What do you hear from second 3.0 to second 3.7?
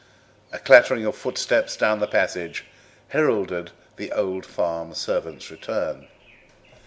heralded